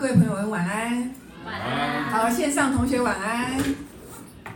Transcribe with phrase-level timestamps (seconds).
[0.00, 1.14] 各位朋友们晚安。
[1.44, 2.04] 晚安。
[2.04, 3.62] 好，线上同学晚安。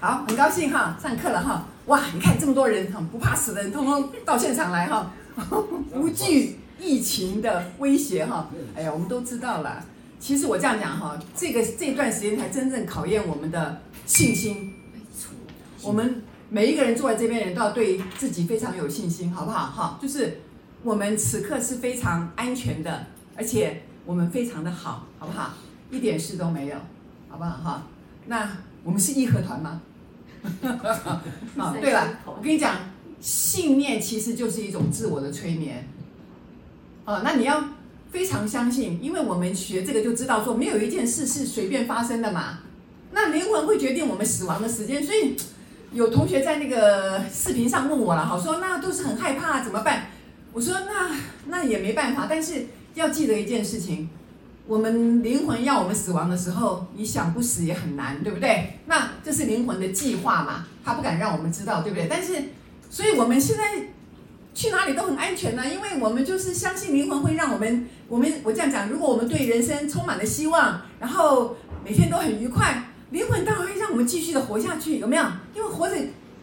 [0.00, 1.68] 好，很高兴哈，上课了哈。
[1.84, 5.12] 哇，你看这么多人哈，不怕死的人通通到现场来哈，
[5.92, 8.48] 无惧疫情的威胁哈。
[8.74, 9.84] 哎呀，我们都知道了。
[10.18, 14.72] 其实我这样讲哈，这个这段时间才真正考验我们的信心。
[14.94, 15.34] 没错。
[15.82, 19.66] 我们每一个人坐在这边的人都要对自己非常有信心，好不好？
[19.66, 20.40] 哈，就是
[20.82, 23.04] 我们此刻是非常安全的，
[23.36, 23.82] 而且。
[24.06, 25.54] 我们非常的好，好不好？
[25.90, 26.76] 一点事都没有，
[27.28, 27.50] 好不好？
[27.50, 27.82] 哈，
[28.26, 28.50] 那
[28.82, 29.80] 我们是义和团吗？
[31.56, 32.76] 啊，对了，我跟你讲，
[33.20, 35.88] 信念其实就是一种自我的催眠。
[37.04, 37.64] 哦，那你要
[38.10, 42.58] 非常相信，因为我们学这个就知道说，没有一件事是随便发生的嘛。
[43.12, 45.36] 那灵魂会决定我们死亡的时间，所以
[45.92, 50.08] 有同学在那个视频上问我了，好说那都是很害怕，怎么办？
[50.52, 52.66] 我说那那也没办法，但是。
[52.94, 54.08] 要记得一件事情，
[54.66, 58.78] 我们灵魂要我们死亡的时候，你想不死也很难，对不对？
[58.86, 62.06] 那这是灵魂的计划嘛，他不敢让我们知道，对不对？
[62.08, 62.42] 但是，
[62.88, 63.88] 所以我们现在
[64.54, 75.24] 去哪里都很安全呢，因为我们就是相信灵魂会让我们，我们我这样讲，如果我们对人生充满了希望，然后每天都很愉快，灵魂当然会让我们继续的活下去，有没有？
[75.52, 75.96] 因为活着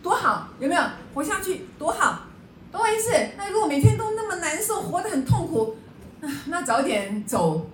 [0.03, 0.81] 多好，有没有？
[1.13, 2.27] 活下去多好，
[2.71, 3.11] 懂我意思？
[3.37, 5.77] 那如果每天都那么难受，活得很痛苦。
[6.45, 7.67] 那早点走，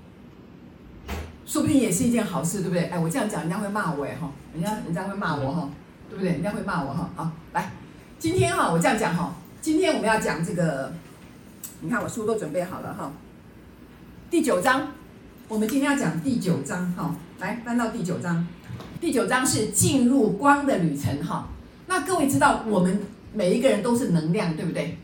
[1.45, 2.86] 说不定也是一件好事，对不对？
[2.86, 5.70] 哎，我这样讲，人家会骂我哎哈，人家人家会骂我哈，
[6.09, 6.31] 对不对？
[6.31, 7.09] 人家会骂我哈。
[7.16, 7.72] 好，来，
[8.17, 10.94] 今天哈，我这样讲哈，今天我们要讲这个，
[11.81, 13.12] 你看我书都准备好了哈。
[14.30, 14.94] 第九章，
[15.50, 18.48] 我们今天要讲第九章哈，来翻到第九章，
[19.02, 21.50] 第九章是进入光的旅程哈。
[21.88, 23.02] 那各位知道，我们
[23.34, 24.98] 每一个人都是能量，对不对？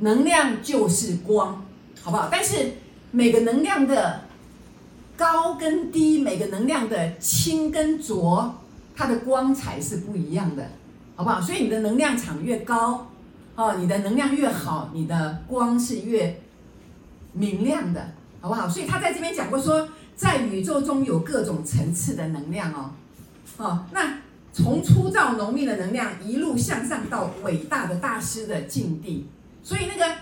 [0.00, 1.62] 能量就是光。
[2.06, 2.28] 好不好？
[2.30, 2.74] 但是
[3.10, 4.20] 每个能量的
[5.16, 8.54] 高跟低，每个能量的轻跟浊，
[8.94, 10.70] 它的光彩是不一样的，
[11.16, 11.40] 好不好？
[11.40, 13.08] 所以你的能量场越高，
[13.56, 16.40] 哦，你的能量越好，你的光是越
[17.32, 18.68] 明亮的，好不好？
[18.68, 22.90] 所以他在这边讲过说，在宇宙中有各种层次的能量哦，
[23.56, 24.18] 哦，那
[24.52, 29.26] 从粗糙浓密的能量一路向上到伟大的大师的境地，
[29.64, 30.14] 所以那个。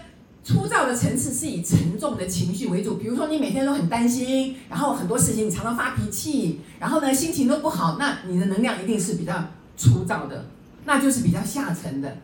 [0.44, 9.42] 粗糙的层次是以沉重的情绪为主，比如说你每天都很担心，然后很多事情你常常发脾气，然后呢心情都不好，那你的能量一定是比较
[9.74, 10.44] 粗糙的，
[10.84, 12.18] 那就是比较下沉的。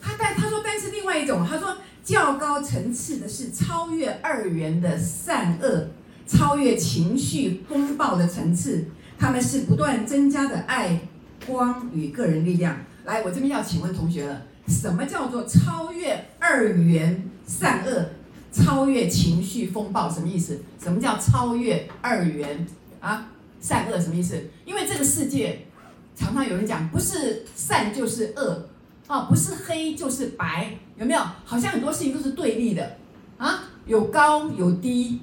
[0.00, 5.88] 他但他说，但是另外一种，他说较高层次的是超越二元的善恶，
[6.26, 8.86] 超越情绪风暴的层次，
[9.18, 10.98] 他们是不断增加的爱、
[11.46, 12.78] 光与个人力量。
[13.04, 14.42] 来，我这边要请问同学了。
[14.68, 18.10] 什么叫做超越二元善恶，
[18.52, 20.10] 超越情绪风暴？
[20.10, 20.60] 什么意思？
[20.80, 22.66] 什么叫超越二元
[23.00, 23.28] 啊？
[23.60, 24.40] 善恶什么意思？
[24.64, 25.66] 因为这个世界
[26.14, 28.68] 常常有人讲，不是善就是恶，
[29.06, 31.20] 啊，不是黑就是白，有没有？
[31.44, 32.96] 好像很多事情都是对立的
[33.38, 35.20] 啊，有高有低，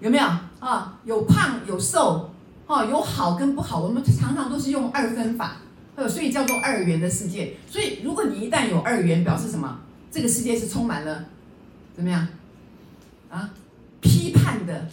[0.00, 0.24] 有没有
[0.60, 0.98] 啊？
[1.04, 2.30] 有胖有瘦，
[2.66, 5.56] 啊，有好跟不好，我们常常都是用二分法。
[6.08, 7.54] 所以叫做二元的世界。
[7.70, 9.80] 所以如果你一旦有二元，表示什么？
[10.10, 11.24] 这个世界是充满了
[11.94, 12.26] 怎么样
[13.30, 13.50] 啊？
[14.00, 14.86] 批判的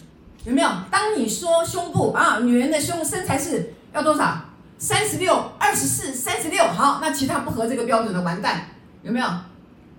[0.44, 0.68] 有没有？
[0.90, 4.44] 当你说胸部啊，女人的胸身材是要多少？
[4.78, 8.66] 三十六、二十四、三十六，好，那其他不合这个标准的完蛋，
[9.04, 9.26] 有没有？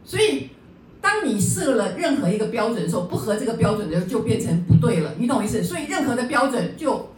[0.04, 0.50] 所以
[1.00, 5.64] 当你设了任何一个标准的时候，不合这个标准的就变成不对了，你懂我意思？
[5.64, 7.12] 所以任何的标准就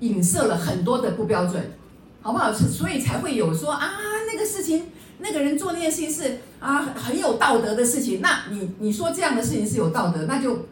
[0.00, 1.72] 影射了很多的不标准。
[2.20, 2.52] 好不好？
[2.52, 3.90] 所以才会有说啊，
[4.30, 4.86] 那个事情，
[5.18, 8.20] 那个人做那件事情是啊很有道德的事情。
[8.20, 10.66] 那你你说这样的事情是有道德，那就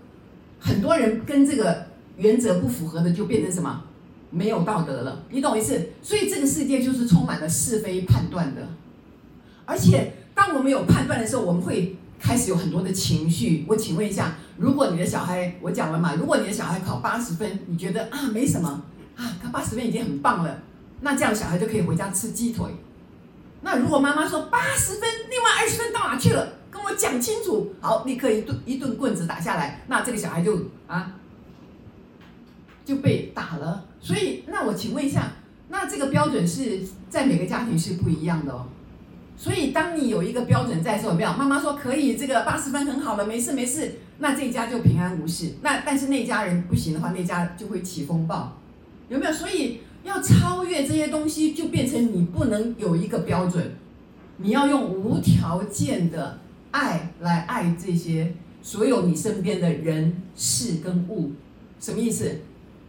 [0.61, 1.87] 很多人跟这个
[2.17, 3.83] 原则不符合的，就变成什么？
[4.29, 5.23] 没有道德了。
[5.31, 5.81] 你懂我意思？
[6.03, 8.69] 所以这个世界就是充满了是非判断的。
[9.65, 13.65] 而且当我们有判断的时候，我们会开始有很多的情绪。
[13.69, 18.83] 我请问一下，如果你的小孩，我讲了嘛，如果你的小孩考八十分，你觉得啊没什么
[19.15, 20.63] 啊，他八十分已经很棒了。
[21.07, 22.67] 那这样小孩就可以回家吃鸡腿。
[23.63, 26.53] 那如果妈妈说八十分，另外二十分到哪去了？
[26.69, 27.73] 跟我讲清楚。
[27.81, 29.85] 好，立刻一顿一顿棍子打下来。
[29.87, 30.59] 那这个小孩就
[30.89, 31.13] 啊
[32.85, 33.85] 就被打了。
[34.01, 35.31] 所以，那我请问一下，
[35.69, 38.67] 那这个标准是在每个家庭是不一样的哦。
[39.37, 41.33] 所以，当你有一个标准在的时候，有没有？
[41.35, 43.95] 妈妈说可以，这个八十分很好了，没事没事。
[44.19, 45.55] 那这一家就平安无事。
[45.63, 48.57] 那但是那家人不行的话，那家就会起风暴，
[49.09, 49.33] 有没有？
[49.33, 49.83] 所以。
[50.09, 53.73] 要超越这些东西，就变成你不能有一个标准，
[54.37, 56.39] 你要用无条件的
[56.71, 58.33] 爱来爱这些
[58.63, 61.33] 所有你身边的人事跟物，
[61.81, 62.31] 什么意思？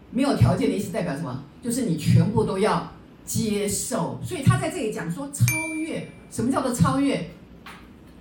[0.09, 1.43] 没有条件的意思代表什么？
[1.61, 2.91] 就是你全部都要
[3.25, 4.19] 接受。
[4.23, 5.43] 所以他在这里讲说超
[5.75, 7.29] 越，什么叫做超越？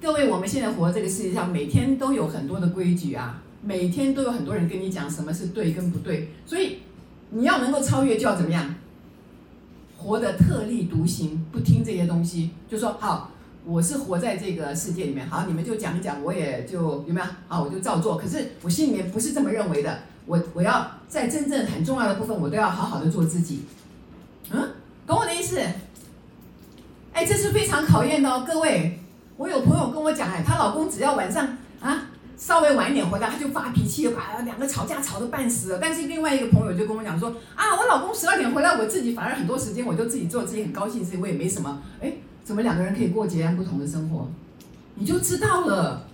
[0.03, 6.29] 各位，我们现在活在这个世界上，每天都有很多的规矩啊，每天都有很多人跟你讲什么是对跟不对。
[6.45, 6.79] 所以
[7.31, 8.75] 你要能够超越，就要怎么样？
[9.97, 13.31] 活得特立独行，不听这些东西，就说好。
[13.69, 17.27] 我是活在这个世界里面，好，你们就讲一讲，我也就有没有？
[17.49, 18.17] 好，我就照做。
[18.17, 23.63] 可是我心里面不是这么认为的，我我要在真正很重要的部分，我都要好好的做自己。
[24.53, 24.69] 嗯，
[25.05, 25.61] 懂我的意思？
[27.13, 29.01] 哎，这是非常考验的哦，各位。
[29.37, 35.79] 我有朋友跟我讲，哎，她老公只要晚上啊稍微晚一点回来，他就发脾气，把两个吵架吵得半死。
[35.81, 42.13] 但是另外一个朋友就跟我讲说，啊，我老公十二点回来，我自己反而很多时间我就自己做，自己很高兴，所以我也没什么，哎。
[42.47, 44.31] 怎么两个人可以过截然不同的生活？
[44.95, 46.07] 你就知道了。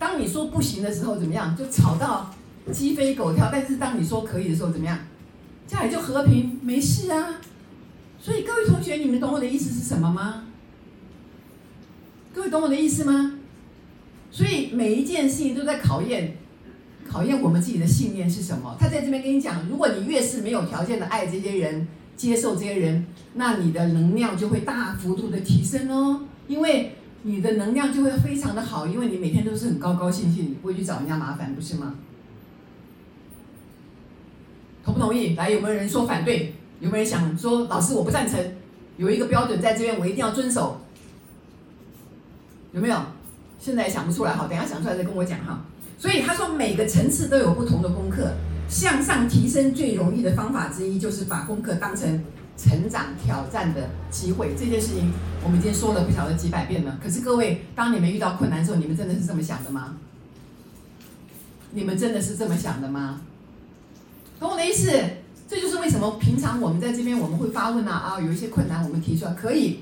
[0.00, 1.56] 当你说不行的时候，怎么样？
[1.56, 2.34] 就吵到
[2.72, 3.48] 鸡飞狗跳。
[3.52, 4.98] 但是当你说可以的时候，怎么样？
[5.68, 7.34] 家里就和平，没事啊。
[8.20, 10.42] 所以各位同学，你们懂我的意思是什么吗？
[12.34, 13.35] 各位懂我的意思吗？
[14.36, 16.36] 所以每一件事情都在考验，
[17.08, 18.76] 考验我们自己的信念是什么。
[18.78, 21.88] 他在这边跟你讲，如果你越是没有条件的爱这些人。
[22.16, 23.04] 接受这些人，
[23.34, 26.92] 那你的能量就会大幅度的提升哦，因为
[27.24, 31.94] 你的能量就会非常的好，因为你每天都是很高高兴兴，不会去找人家麻烦，不是吗？
[34.82, 35.34] 同不同意？
[35.34, 36.54] 来，有没有人说反对？
[36.80, 38.42] 有没有人想说老师我不赞成？
[38.96, 40.80] 有一个标准在这边，我一定要遵守。
[42.72, 42.96] 有没有？
[43.58, 45.64] 现在想不出来哈，等下想出来再跟我讲哈。
[45.98, 48.32] 所以他说每个层次都有不同的功课。
[48.68, 52.24] 向上提升最容易的方法之一，就是把功课当成
[52.58, 54.56] 成长挑战的机会。
[54.58, 55.12] 这件事情
[55.44, 56.98] 我们已经说了不晓得几百遍了。
[57.00, 59.94] 可是各位，当你们遇到困难的时候，你们真的是这么想的吗？
[61.70, 63.20] 你们真的是这么想的吗？
[64.40, 64.90] 懂我的意思？
[65.48, 69.78] 这就是为什么平常我们在这边我们会发问啊啊，有一些困难我们提出来可以，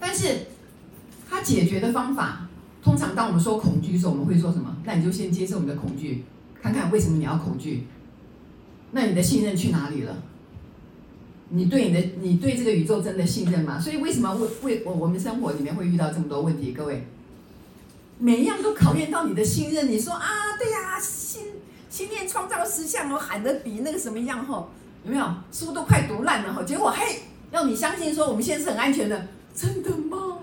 [0.00, 0.46] 但是
[1.30, 2.48] 他解决的方法，
[2.84, 4.76] 通常当我们说恐惧的时候，我们会说什么？
[4.84, 6.22] 那你就先接受你的恐惧，
[6.62, 7.86] 看看为什么你要恐惧。
[8.90, 10.14] 那你的信任去哪里了？
[11.48, 13.80] 你对你的，你对这个宇宙真的信任吗？
[13.80, 16.72] 所以为什么为为我我们生活里面会遇到这么多问题？
[16.72, 17.06] 各位，
[18.18, 19.90] 每一样都考验到你的信任。
[19.90, 20.28] 你说啊，
[20.58, 21.42] 对呀，心
[21.88, 24.68] 心念创造实相，我喊得比那个什么样吼？
[25.04, 25.26] 有没有？
[25.50, 27.20] 书都快读烂了吼，结果嘿，
[27.50, 30.38] 要你相信说我们现在是很安全的，真的吗？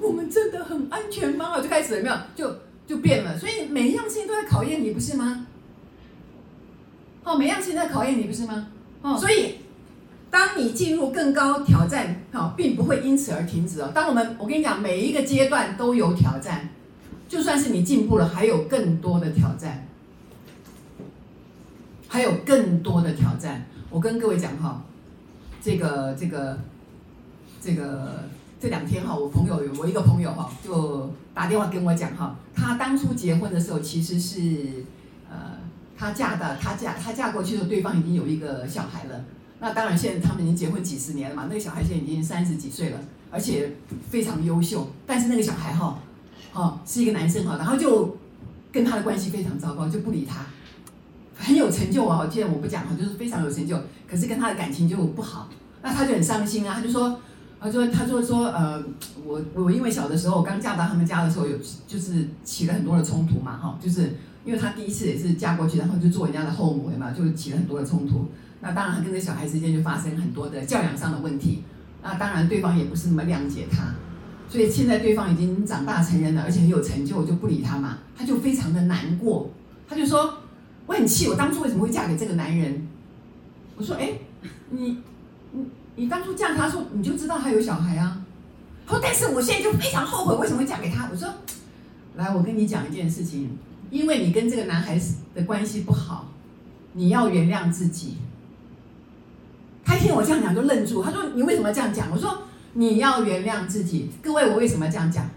[0.00, 1.52] 我们真的很安全吗？
[1.56, 2.16] 我就开始有没有？
[2.34, 3.38] 就就变了。
[3.38, 5.46] 所以每一样事情都在考验你，不是吗？
[7.24, 8.68] 哦，每样事情在考验你，不是吗？
[9.02, 9.56] 哦，所以
[10.30, 13.90] 当你进入更高挑战，哈，并不会因此而停止哦。
[13.94, 16.68] 当我们，我跟你讲，每一个阶段都有挑战，
[17.28, 19.86] 就算是你进步了，还有更多的挑战，
[22.08, 23.66] 还有更多的挑战。
[23.90, 24.82] 我跟各位讲哈，
[25.62, 26.58] 这个这个
[27.60, 34.84] 这个这这两天哈，我朋友我一个朋友哈，就打电话跟我讲哈，他当初结婚的时候其实是
[35.30, 35.62] 呃。
[35.96, 39.24] 她嫁的，她嫁，她嫁过去的时候，对方已经有一个小孩了。
[39.60, 41.46] 那当然，现在他们已经结婚几十年了嘛。
[41.48, 42.98] 那个小孩现在已经三十几岁了，
[43.30, 43.76] 而且
[44.10, 44.88] 非常优秀。
[45.06, 46.00] 但是那个小孩哈，
[46.52, 48.16] 哦，是一个男生哈，然后就
[48.72, 50.44] 跟他的关系非常糟糕，就不理他。
[51.36, 55.48] 很有成就啊，既然我不讲哈，就是非常有成就，可是跟他的感情就不好。
[55.80, 57.20] 那他就很伤心啊，他就说，
[57.64, 58.84] 他说，他就说，呃，
[59.24, 61.56] 我我因为小的时候，刚嫁到他们家的时候，有
[61.88, 64.12] 就是起了很多的冲突嘛，哈，就是。
[64.44, 68.26] 因为他第一次也是嫁过去，然后就做人家的后母嘛，就起了很多的冲突。
[68.60, 71.62] 那当然，跟这小孩之间就发生很多的教养上的问题。
[72.02, 73.94] 那当然，对方也不是那么谅解他，
[74.46, 78.00] 所以现在对方已经长大成人了，而且很有成就，就不理他嘛。
[78.14, 79.50] 他就非常的难过，
[79.88, 80.34] 他就说
[80.84, 82.86] ：“我很气，我当初为什么会嫁给这个男人？”
[83.76, 84.10] 我说：“哎，
[84.68, 84.98] 你
[85.52, 85.64] 你
[85.96, 88.20] 你当初嫁他说你就知道他有小孩啊。”
[88.86, 91.28] 他说：“但是我现在就非常后悔，为什么会嫁给他？”我说
[92.16, 93.56] ：“来，我跟你讲一件事情。”
[93.90, 96.26] 因为你跟这个男孩子的关系不好，
[96.94, 98.16] 你要原谅自己。
[99.84, 102.42] 他一听我这样讲就愣住，他说：“你为什么这样讲？”我说
[102.74, 105.28] ：“你要原谅自己。”各位，我为什么这样讲？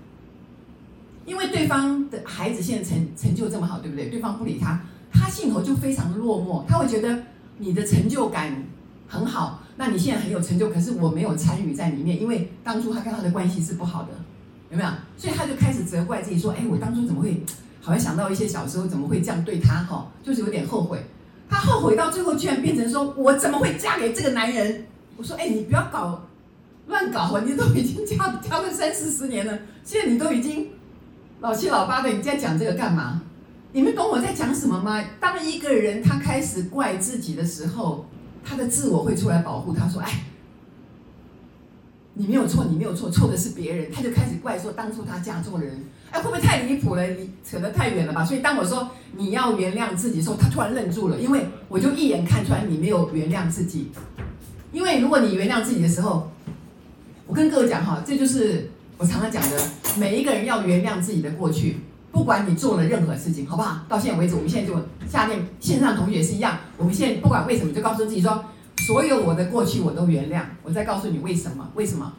[1.26, 4.08] 因为对方的孩子现在成成就这么好，对不对？
[4.08, 6.66] 对方不理他，他心头就非常落寞。
[6.66, 7.24] 他会觉得
[7.58, 8.64] 你的成就感
[9.08, 14.10] 很好，那你现在很有成就，可是我没有参与在里面，因为当初他跟他的关系是不好的，
[14.72, 14.90] 有没有？
[15.18, 17.42] 所以他就开始责怪自己说：“哎，我当初怎么会？”
[17.80, 21.02] 好像想到一些小时候怎么会这样对他哈，就是有点后悔。
[21.50, 26.22] 他后悔到最后居然变成说：“我怎么会嫁给这个男人？”我说：“哎，你不要搞
[26.88, 30.68] 乱搞，你都已经嫁嫁了三四十年了，现在你都已经
[31.40, 33.22] 老七老八的，你在讲这个干嘛？
[33.72, 35.02] 你们懂我在讲什么吗？
[35.22, 38.06] 当一个人他开始怪自己的时候，
[38.48, 40.24] 他的自我会出来保护他，说：“哎，
[42.14, 47.06] 你没有错，你没有错，错的是别人。”他就开始怪说当初他嫁错人，哎，会不会太离谱了？
[47.08, 48.24] 你扯得太远了吧？
[48.24, 53.92] 所以当我说你要原谅自己的时候，他突然愣住了，因为我就一眼看出来你没有原谅自己。
[54.72, 56.32] 因为如果你原谅自己的时候，
[57.26, 59.62] 我跟各位讲哈，这就是我常常讲的，
[60.00, 61.78] 每一个人要原谅自己的过去。
[62.18, 63.86] 不管你做了任何事情，好不好？
[63.88, 64.76] 到现在为止，我们现在就
[65.08, 66.58] 下面线上同学也是一样。
[66.76, 68.44] 我们现在不管为什么，就告诉自己说，
[68.88, 70.42] 所有我的过去我都原谅。
[70.64, 71.70] 我再告诉你为什么？
[71.76, 72.12] 为什么？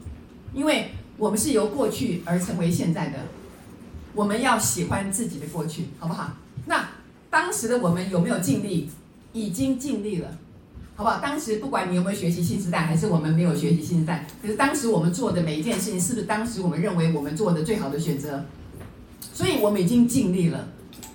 [0.55, 3.19] 因为我们是由过去而成为现在的。
[4.15, 6.31] 我们要喜欢自己的过去，好不好？
[6.67, 6.89] 那
[7.29, 8.89] 当时的我们有没有尽力？
[9.33, 10.29] 已经尽力了，
[10.97, 11.19] 好不好？
[11.21, 18.45] 当时不管你有没有学习新时代，还是我们没有学习新时代，可是当时我们做的每一件事情，是不是当时我们认为我们做的最好的选择？
[19.39, 20.67] 所以我们已经尽力了，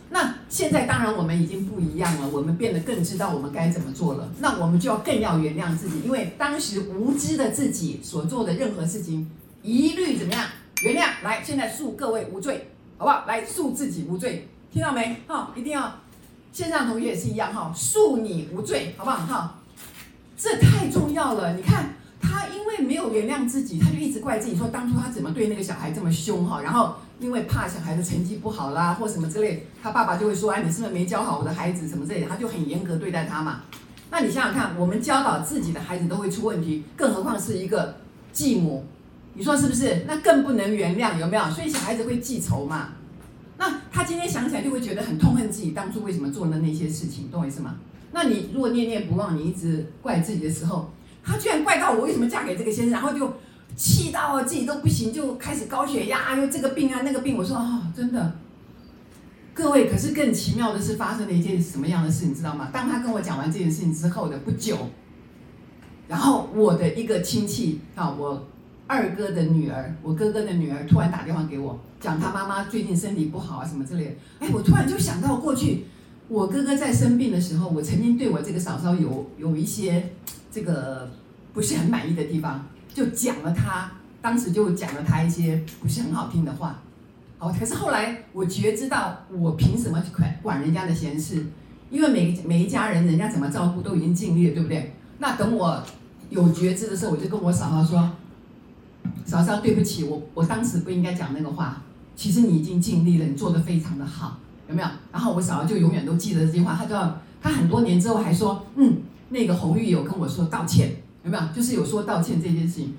[0.10, 4.32] 那现在当然我们已经不一样了，我们变得更知道我们该怎么做了。
[4.40, 9.30] 那我们就要更要原谅自己，因为当时无知的自己所做的任何事情，
[9.62, 10.46] 一律怎么样？
[10.84, 11.22] 原谅。
[11.22, 13.26] 来，现在恕各位无罪，好不好？
[13.28, 15.18] 来恕自己无罪，听到没？
[15.28, 15.94] 哈，一定要。
[16.54, 19.18] 线上同学也是一样哈，恕你无罪，好不好？
[19.18, 19.60] 哈，
[20.38, 21.56] 这太重要了。
[21.56, 26.96] 你看他因为没有原谅自己，他就一直怪自己说当初他怎么对那个小孩这么凶哈，然后。
[27.26, 31.88] 因为怕小孩的成绩不好啦，或什么之类，他爸爸就会说：“哎，你是不是没教好我的孩子？
[31.88, 33.62] 什么之类的？”他就很严格对待他嘛。
[34.12, 37.96] 那你想想看，我们教导自己的孩子都会出问题，更何况是一个
[38.32, 38.86] 继母，
[39.34, 40.04] 你说是不是？
[40.06, 41.44] 那更不能原谅，有没有？
[41.52, 42.90] 所以小孩子会记仇嘛。
[43.58, 47.76] 那他今天想起来就会觉得很痛恨自己当初为什么做了那些事情，懂我意思吗？
[48.12, 50.92] 那你如果念念不忘，你一直怪自己的时候，
[51.24, 53.32] 他居然怪到我为什么嫁给这个先生，然后就。
[53.76, 57.36] 气到自己都不行，就开始高血压，又这个病啊那个病。
[57.36, 58.36] 我说啊、真的，
[59.54, 62.70] 各位，可是更奇妙的是发生了一件什么样的事，你知道吗？
[62.72, 64.78] 当他跟我讲完这件事情之后的不久，
[66.08, 68.48] 然后我的一个亲戚啊，我
[68.86, 74.12] 二哥的女儿，我哥哥的女儿突然打电话给我，讲他妈妈最近身体不好啊什么之类的。
[74.40, 75.86] 哎，我突然就想到过去
[76.28, 80.12] 我哥哥在生病的时候，我曾经对我这个嫂嫂有有一些
[80.52, 81.10] 这个
[81.54, 82.68] 不是很满意的地方。
[82.94, 86.80] 就讲了他，当时就讲了他一些不是很好听的话，
[87.38, 91.46] 好，可是后来我觉知到，我凭什么去管管人家的闲事？
[91.90, 94.94] 因为每每一家人，人家怎么照顾都已经尽力了，对不对？
[95.20, 95.84] 那等我
[96.30, 98.12] 有觉知的时候，我就跟我嫂嫂说
[99.26, 101.82] ：“嫂嫂，对不起，我我当时不应该讲那个话。
[102.16, 104.38] 其实你已经尽力了，你做得非常的好，
[104.70, 106.96] 有没有？”然后我嫂嫂就永远都记得这句话，她就
[107.42, 108.98] 她很多年之后还说：“嗯，
[109.30, 111.44] 那个红玉有跟我说道歉。”有没有？
[111.56, 112.94] 就是有说道歉这件事情，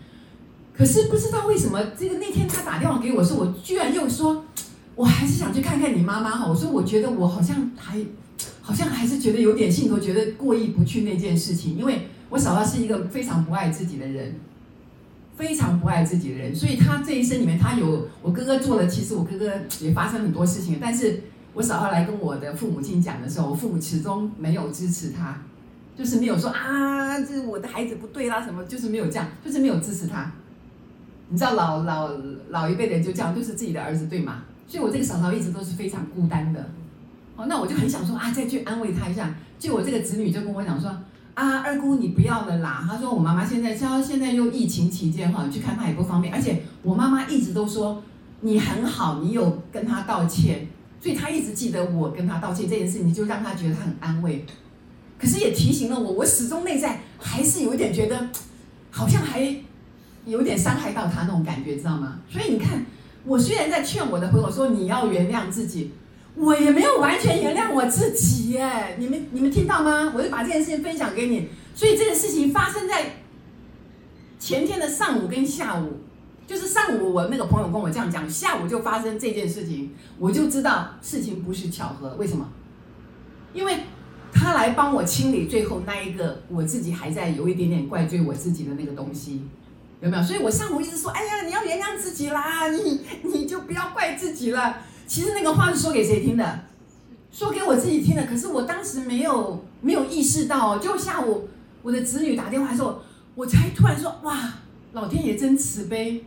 [0.77, 4.45] 可是不知道为什么，这个那天他打电话给我说，我居然又说，
[4.95, 6.47] 我还是想去看看你妈妈哈。
[6.47, 7.99] 我说我觉得我好像还，
[8.63, 14.35] 好像还是觉得有点兴头，觉得过意不去那件事情，因为我嫂嫂是一个非常不爱自己的人，
[15.37, 21.21] 非常不爱自己的人，所以他这一生里面，他有我哥哥做了，其实我哥哥也发生很多事情，但是
[21.53, 25.43] 我嫂嫂来跟我的父母亲讲的时候，我父母始终没有支持他。
[25.97, 30.31] 就是没有说啊，这我的孩子不对啦，什么就是没有这样，就是没有支持他。
[31.29, 32.11] 你知道老老
[32.51, 34.43] 老一辈的人就这样，就是自己的儿子对吗？
[34.67, 36.65] 所以我这个嫂嫂一直都是非常孤单的。
[37.37, 39.35] 哦，那我就很想说啊，再去安慰他一下。
[39.59, 40.91] 就我这个侄女就跟我讲说
[41.35, 42.87] 啊，二姑你不要了啦。
[42.89, 46.33] 她说我妈妈现在像现在又疫情期间哈，去看她也不方便。
[46.33, 48.03] 而且我妈妈一直都说
[48.41, 50.67] 你很好，你有跟她道歉，
[51.01, 54.45] 所以她一直记得我跟她道歉这件事，你就让她觉得她很安慰。
[55.19, 58.29] 可是也提醒了我，我始终内在还是有点觉得，
[58.91, 59.57] 好像还
[60.27, 62.19] 有点伤害到他那种感觉，知道吗？
[62.29, 62.85] 所以你看，
[63.25, 65.93] 我虽然在劝我的朋友说你要原谅自己，
[66.35, 68.97] 我也没有完全原谅我自己耶。
[68.99, 70.13] 你们你们听到吗？
[70.15, 71.49] 我就把这件事情分享给你。
[71.75, 73.17] 所以这件事情发生在
[74.39, 76.01] 前天的上午跟下午，
[76.47, 82.15] 就是上午我那个朋友跟我这样讲，下午就发生这件事情，我就知道事情不是巧合。
[82.19, 82.49] 为什么？
[83.55, 83.79] 因为。
[84.35, 89.43] 他来帮我清理最后那一个，我自己还在有一点点怪罪我自己的那个东西，
[90.01, 90.23] 有没有？
[90.23, 96.65] 所以我上午一直说：“哎呀，你要原谅自己啦，你你就不要怪自己了。”其实那个话是说给谁听的？
[97.31, 98.27] 说给我自己听的。
[98.27, 101.49] 可是我当时没有没有意识到，就下午
[101.83, 103.01] 我的子女打电话的时候，
[103.37, 104.55] 我才突然说：“哇，
[104.93, 106.25] 老天爷真慈悲！”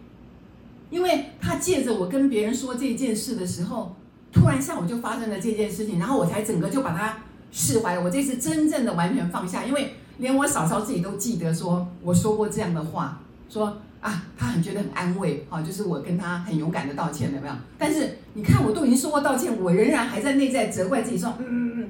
[0.89, 3.95] 因为他借着我跟别人说这件事的时候，
[4.31, 7.17] 突然下午就发生了这件事情，然后我才整个就把它。
[7.51, 17.53] 释怀，我这次真正的完全放下，因为连我嫂嫂自己都记得说我说过这样的话，说啊，她很觉得很安慰，好，就是我跟她很勇敢的道歉了，有没有？
[17.77, 21.89] 但是你看，我都已经说过道歉，我仍然还在内在责怪自己说，嗯嗯嗯，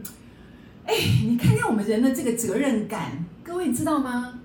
[0.85, 0.93] 哎，
[1.27, 4.39] 你看看我们人的这个责任感，各位知道吗？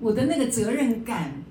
[0.00, 1.42] 我的那个责任感，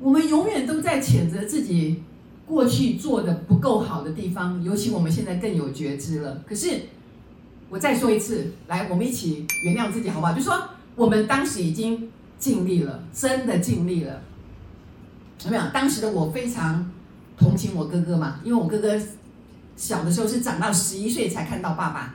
[0.00, 2.02] 我们永远都在谴责自己
[2.44, 6.42] 过去做的不够好的地方，尤其我们现在更有觉知了。
[6.44, 6.80] 可是
[7.72, 10.34] 我再说一次，来，我们一起原谅自己，好不好？
[10.34, 10.62] 就说
[10.94, 14.20] 我们当时已经尽力了，真的尽力了。
[15.46, 15.62] 有没有？
[15.72, 16.90] 当时的我非常
[17.34, 19.00] 同情我哥哥嘛，因为我哥哥
[19.74, 22.14] 小的时候是长到十一岁才看到爸爸，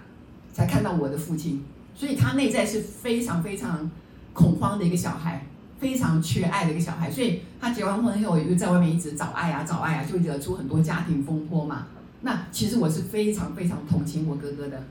[0.54, 3.90] 才看到我的父亲，所以他内在是非常非常
[4.34, 5.44] 恐慌的一个小孩，
[5.80, 11.88] 非常缺爱的一个小孩，所以他结完婚以后又在外面一直找爱啊找爱啊，就惹出很多家庭风波嘛。
[12.22, 14.84] 那其实我是非常非常同情我哥哥的，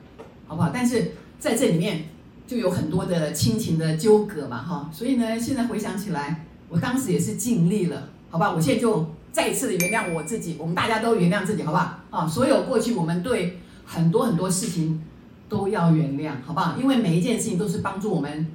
[0.46, 0.70] 好不好？
[0.72, 2.04] 但是在这里面
[2.46, 4.90] 就有很多的亲情的纠葛嘛，哈。
[4.92, 8.08] 所以呢，现在回想起来，我当时也是尽力了。
[8.30, 11.98] 好吧，我现在就再一次的原谅我自己，我们大家都原谅自己，好不好？
[12.10, 15.02] 啊，所有过去我们对很多很多事情
[15.48, 16.76] 都要原谅，好不好？
[16.78, 18.46] 因为每一件事情都是帮助我们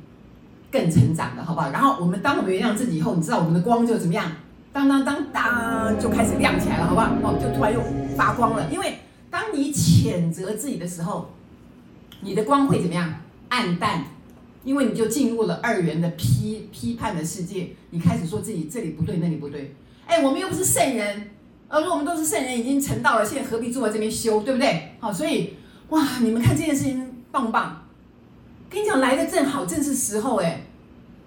[0.71, 1.71] 更成长的，好不好？
[1.71, 4.31] 然后我们当我们原谅自己以后，你知道我们的光就怎么样？
[4.74, 7.07] 当当当当，就开始亮起来了，好不好？
[7.24, 7.81] 哦，就突然又
[8.15, 8.69] 发光了。
[8.71, 11.29] 因为当你谴责自己的时候，
[12.22, 13.13] 你的光会怎么样？
[13.50, 14.06] 暗淡。
[14.63, 19.74] 因为你就进入了二元的批批判的世界，你开始说自己这里不对，那里不对。
[20.06, 21.32] 哎，我们又不是圣人，
[21.68, 24.92] 而如果我们都是圣人，已经成道了，现在何必坐在这边修，对不对？
[25.00, 25.56] 好，所以
[25.90, 27.88] 哇，你们看这件事情棒不棒？
[28.70, 30.62] 跟你讲，来的正好，正是时候哎。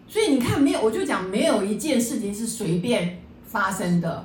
[0.07, 4.25] 所以你看，没有，我就讲没有一件事情是随便发生的。